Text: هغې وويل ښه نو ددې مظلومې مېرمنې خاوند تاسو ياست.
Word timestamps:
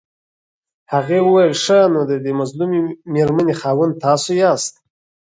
هغې 0.93 1.19
وويل 1.23 1.53
ښه 1.63 1.79
نو 1.93 2.01
ددې 2.11 2.31
مظلومې 2.41 2.79
مېرمنې 3.13 3.53
خاوند 3.61 3.99
تاسو 4.05 4.29
ياست. 4.43 4.73